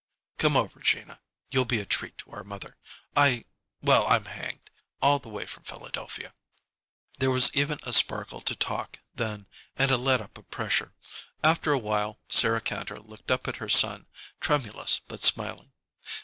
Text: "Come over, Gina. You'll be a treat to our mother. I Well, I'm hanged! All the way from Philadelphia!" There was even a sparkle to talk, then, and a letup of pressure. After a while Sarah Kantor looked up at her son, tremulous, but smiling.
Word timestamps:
"Come 0.39 0.57
over, 0.57 0.79
Gina. 0.79 1.21
You'll 1.51 1.65
be 1.65 1.79
a 1.79 1.85
treat 1.85 2.17
to 2.17 2.31
our 2.31 2.43
mother. 2.43 2.75
I 3.15 3.45
Well, 3.83 4.07
I'm 4.07 4.25
hanged! 4.25 4.71
All 4.99 5.19
the 5.19 5.29
way 5.29 5.45
from 5.45 5.61
Philadelphia!" 5.61 6.33
There 7.19 7.29
was 7.29 7.53
even 7.55 7.77
a 7.83 7.93
sparkle 7.93 8.41
to 8.41 8.55
talk, 8.55 8.97
then, 9.13 9.45
and 9.75 9.91
a 9.91 9.97
letup 9.97 10.39
of 10.39 10.49
pressure. 10.49 10.95
After 11.43 11.71
a 11.71 11.77
while 11.77 12.17
Sarah 12.29 12.61
Kantor 12.61 12.97
looked 12.99 13.29
up 13.29 13.47
at 13.47 13.57
her 13.57 13.69
son, 13.69 14.07
tremulous, 14.39 15.01
but 15.07 15.21
smiling. 15.21 15.71